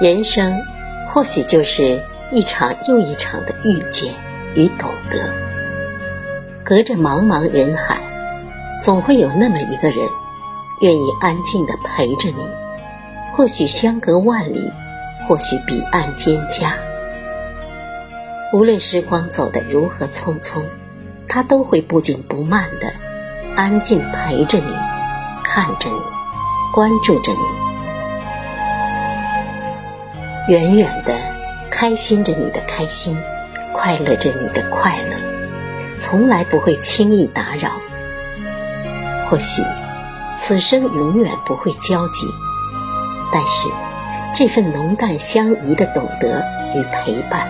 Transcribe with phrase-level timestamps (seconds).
[0.00, 0.62] 人生
[1.12, 4.14] 或许就是一场又一场的遇见
[4.54, 5.18] 与懂得。
[6.64, 8.00] 隔着茫茫人海，
[8.80, 9.98] 总会有那么一个人，
[10.80, 12.36] 愿意安静的陪着你。
[13.34, 14.70] 或许相隔万里，
[15.28, 16.72] 或许彼岸蒹葭。
[18.52, 20.62] 无论时光走得如何匆匆，
[21.28, 22.90] 他都会不紧不慢的
[23.54, 24.74] 安静陪着你，
[25.44, 26.00] 看着你，
[26.72, 27.69] 关注着你。
[30.50, 31.16] 远远的，
[31.70, 33.16] 开心着你的开心，
[33.72, 37.70] 快乐着你的快乐，从来不会轻易打扰。
[39.28, 39.62] 或许，
[40.34, 42.26] 此生永远不会交集，
[43.32, 43.68] 但是，
[44.34, 47.48] 这份浓淡相宜的懂得与陪伴，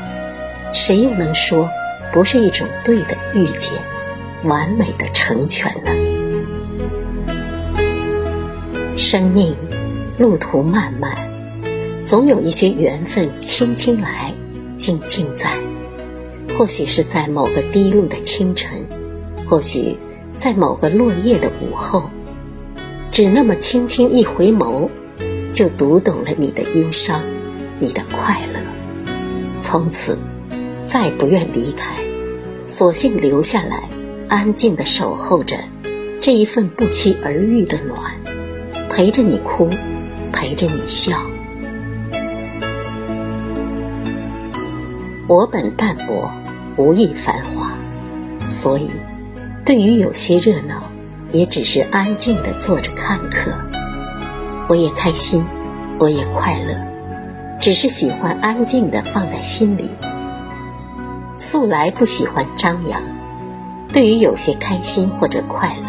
[0.74, 1.70] 谁又能说
[2.12, 3.72] 不是一种对的遇见，
[4.42, 5.90] 完美的成全呢？
[8.98, 9.56] 生命，
[10.18, 11.29] 路途漫漫。
[12.10, 14.34] 总有一些缘分轻轻来，
[14.76, 15.56] 静静在。
[16.58, 18.84] 或许是在某个低露的清晨，
[19.48, 19.96] 或许
[20.34, 22.10] 在某个落叶的午后，
[23.12, 24.88] 只那么轻轻一回眸，
[25.52, 27.22] 就读懂了你的忧伤，
[27.78, 28.58] 你的快乐。
[29.60, 30.18] 从此，
[30.86, 31.94] 再不愿离开，
[32.64, 33.88] 索性留下来，
[34.26, 35.58] 安静的守候着
[36.20, 38.16] 这一份不期而遇的暖，
[38.90, 39.70] 陪着你哭，
[40.32, 41.16] 陪着你笑。
[45.30, 46.28] 我本淡泊，
[46.76, 47.70] 无意繁华，
[48.48, 48.90] 所以
[49.64, 50.82] 对于有些热闹，
[51.30, 53.52] 也只是安静的坐着看客。
[54.66, 55.46] 我也开心，
[56.00, 56.74] 我也快乐，
[57.60, 59.88] 只是喜欢安静的放在心里。
[61.36, 63.00] 素来不喜欢张扬，
[63.92, 65.86] 对于有些开心或者快乐，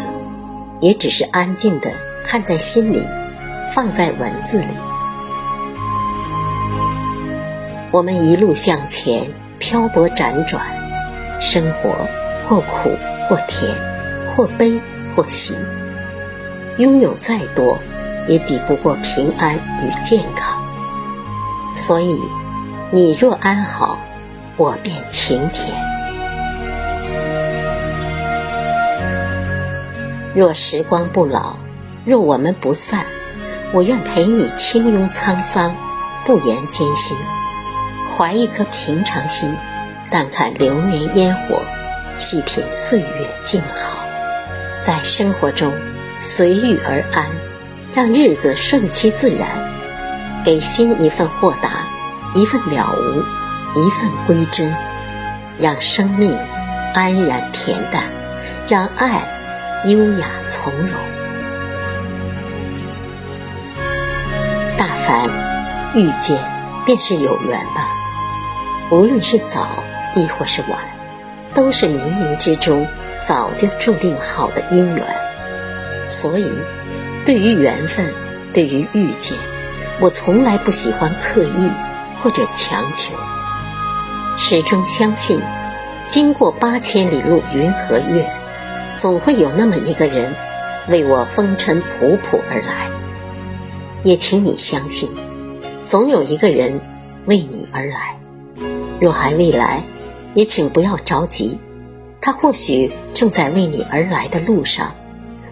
[0.78, 1.90] 也只是安静的
[2.24, 3.02] 看在心里，
[3.74, 4.68] 放在文字里。
[7.92, 10.64] 我们一路向前，漂泊辗转，
[11.42, 12.08] 生活
[12.48, 12.96] 或苦
[13.28, 13.76] 或甜，
[14.34, 14.80] 或悲
[15.14, 15.54] 或喜。
[16.78, 17.78] 拥有再多，
[18.26, 20.64] 也抵不过平安与健康。
[21.74, 22.18] 所以，
[22.90, 23.98] 你若安好，
[24.56, 25.76] 我便晴天。
[30.34, 31.56] 若时光不老，
[32.06, 33.04] 若我们不散，
[33.74, 35.76] 我愿陪你轻拥沧桑，
[36.24, 37.14] 不言艰辛。
[38.22, 39.52] 怀一颗平常心，
[40.08, 41.60] 淡看流年烟火，
[42.16, 44.06] 细品岁月静好，
[44.80, 45.72] 在生活中
[46.20, 47.26] 随遇而安，
[47.96, 49.48] 让日子顺其自然，
[50.44, 51.88] 给心一份豁达，
[52.36, 54.72] 一份了无，一份归真，
[55.58, 56.32] 让生命
[56.94, 58.04] 安然恬淡，
[58.68, 59.20] 让爱
[59.86, 60.90] 优雅从容。
[64.78, 65.28] 大凡
[65.96, 66.40] 遇见，
[66.86, 67.88] 便是有缘吧。
[68.92, 69.68] 无论是早
[70.14, 70.78] 亦或是晚，
[71.54, 72.86] 都是冥冥之中
[73.18, 75.06] 早就注定好的姻缘。
[76.06, 76.46] 所以，
[77.24, 78.12] 对于缘分，
[78.52, 79.38] 对于遇见，
[79.98, 81.70] 我从来不喜欢刻意
[82.22, 83.14] 或者强求。
[84.38, 85.40] 始终相信，
[86.06, 88.30] 经过八千里路云和月，
[88.94, 90.34] 总会有那么一个人，
[90.88, 92.90] 为我风尘仆仆而来。
[94.04, 95.08] 也请你相信，
[95.82, 96.78] 总有一个人
[97.24, 98.16] 为你而来。
[99.02, 99.82] 若还未来，
[100.32, 101.58] 也请不要着急，
[102.20, 104.94] 他或许正在为你而来的路上，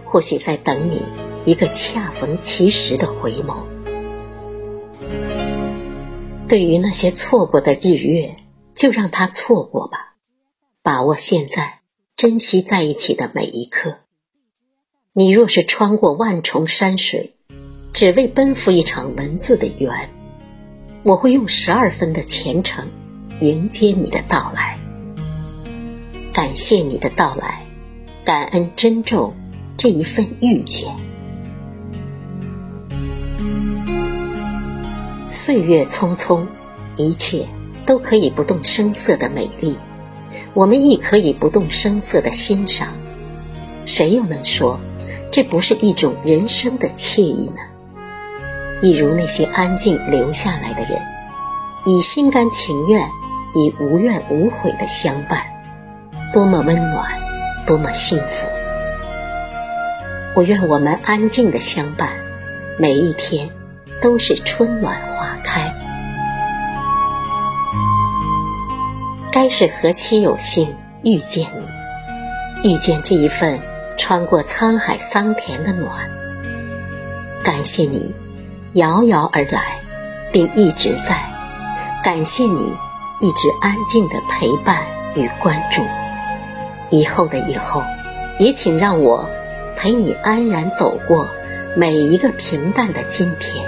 [0.05, 1.03] 或许在等你
[1.45, 3.57] 一个恰逢其时的回眸。
[6.47, 8.37] 对于那些错过的日月，
[8.73, 10.15] 就让它错过吧，
[10.85, 11.81] 把握现在，
[12.17, 13.97] 珍惜在一起的每一刻。
[15.13, 17.35] 你若是穿过万重山水，
[17.93, 20.09] 只为奔赴一场文字的缘，
[21.03, 22.87] 我会用十二分的虔诚。
[23.41, 24.79] 迎接你的到来，
[26.31, 27.63] 感谢你的到来，
[28.23, 29.33] 感恩珍重
[29.79, 30.95] 这一份遇见。
[35.27, 36.47] 岁月匆匆，
[36.97, 37.47] 一切
[37.87, 39.75] 都可以不动声色的美丽，
[40.53, 42.89] 我们亦可以不动声色的欣赏。
[43.87, 44.79] 谁又能说
[45.33, 48.83] 这不是一种人生的惬意呢？
[48.83, 51.01] 一如那些安静留下来的人，
[51.87, 53.09] 以心甘情愿。
[53.55, 55.43] 以无怨无悔的相伴，
[56.32, 57.11] 多么温暖，
[57.67, 58.47] 多么幸福！
[60.35, 62.11] 我愿我们安静的相伴，
[62.79, 63.50] 每一天
[64.00, 65.75] 都是春暖花开。
[69.32, 71.49] 该是何其有幸遇见
[72.62, 73.61] 你，遇见这一份
[73.97, 76.08] 穿过沧海桑田的暖。
[77.43, 78.14] 感谢你，
[78.75, 79.79] 遥遥而来，
[80.31, 81.19] 并一直在。
[82.05, 82.73] 感谢你
[83.21, 84.83] 一直安静的陪伴
[85.15, 85.83] 与关注。
[86.91, 87.83] 以后的以后，
[88.39, 89.29] 也请让我
[89.77, 91.29] 陪你安然走过
[91.77, 93.65] 每一个平淡的今天，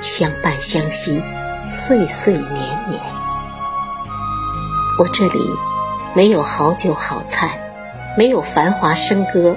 [0.00, 1.22] 相伴相惜，
[1.66, 3.00] 岁岁年年。
[4.98, 5.38] 我这里
[6.14, 7.60] 没有好酒好菜，
[8.16, 9.56] 没有繁华笙歌，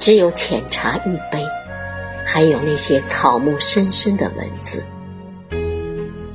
[0.00, 1.46] 只有浅茶一杯，
[2.26, 4.84] 还有那些草木深深的文字。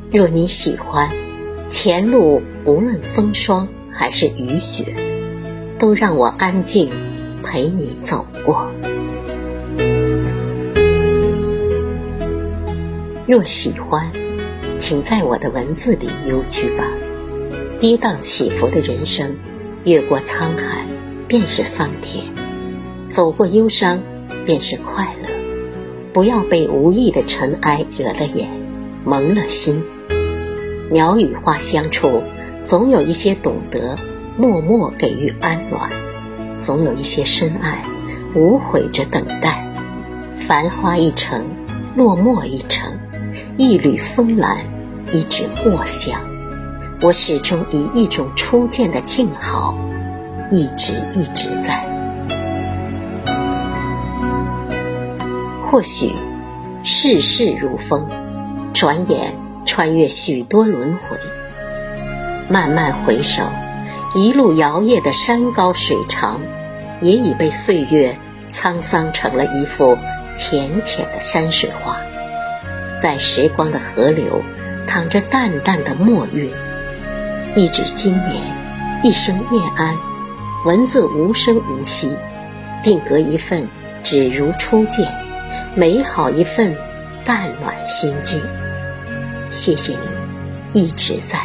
[0.10, 1.10] 若你喜欢，
[1.70, 4.96] 前路无论风霜还是雨雪。
[5.80, 6.90] 都让我安静
[7.44, 8.68] 陪你走过。
[13.28, 14.12] 若喜欢，
[14.80, 16.84] 请在我的文字里幽居吧。
[17.80, 19.36] 跌宕起伏的人生，
[19.84, 20.84] 越过沧海
[21.28, 22.26] 便是桑田，
[23.06, 24.02] 走过忧伤
[24.46, 25.30] 便是快乐。
[26.12, 28.50] 不要被无意的尘埃惹了眼，
[29.04, 29.84] 蒙了心。
[30.90, 32.24] 鸟语花香处，
[32.62, 33.98] 总有一些懂得。
[34.40, 35.90] 默默给予安暖，
[36.60, 37.82] 总有一些深爱，
[38.36, 39.68] 无悔着等待。
[40.36, 41.44] 繁花一程，
[41.96, 43.00] 落寞一程，
[43.58, 44.60] 一缕风澜，
[45.12, 46.22] 一纸墨香。
[47.02, 49.76] 我始终以一种初见的静好，
[50.52, 51.84] 一直一直在。
[55.66, 56.14] 或许
[56.84, 58.08] 世事如风，
[58.72, 59.34] 转眼
[59.68, 61.18] 穿越许多轮回，
[62.50, 63.44] 慢慢回首。
[64.16, 66.40] 一路摇曳的山高水长，
[67.02, 68.18] 也已被岁月
[68.50, 69.96] 沧桑成了一幅
[70.34, 71.98] 浅浅的山水画，
[72.98, 74.42] 在时光的河流，
[74.88, 76.50] 淌着淡淡的墨韵。
[77.54, 78.42] 一纸经年，
[79.04, 79.96] 一生念安，
[80.66, 82.10] 文字无声无息，
[82.84, 83.68] 定格一份
[84.02, 85.12] 只如初见，
[85.76, 86.76] 美好一份
[87.26, 88.42] 淡暖心境。
[89.50, 89.98] 谢谢
[90.74, 91.40] 你，一直在。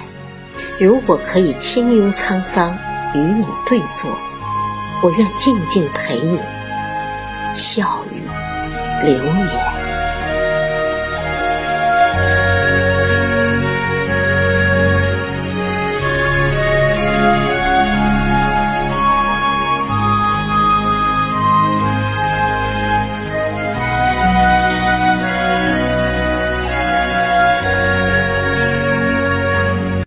[0.81, 2.77] 如果可以轻拥沧桑，
[3.15, 4.11] 与你对坐，
[5.03, 6.39] 我愿静静陪你，
[7.55, 9.82] 笑语流年。